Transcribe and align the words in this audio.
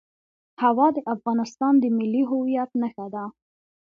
هوا 0.61 0.87
د 0.95 0.97
افغانستان 1.15 1.73
د 1.79 1.85
ملي 1.97 2.23
هویت 2.29 2.71
نښه 2.81 3.07
ده. 3.13 3.23